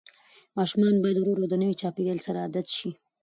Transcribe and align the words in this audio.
ماشوم 0.57 0.81
باید 1.03 1.17
ورو 1.19 1.31
ورو 1.33 1.49
د 1.51 1.55
نوي 1.61 1.75
چاپېریال 1.81 2.19
سره 2.25 2.37
عادت 2.45 2.67
شي. 2.77 2.89